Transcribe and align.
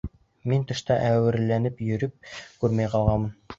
Мин 0.51 0.63
тышта 0.71 0.97
әүерәләнеп 1.09 1.85
йөрөп, 1.91 2.33
күрмәй 2.65 2.93
ҡалғанмын. 2.97 3.33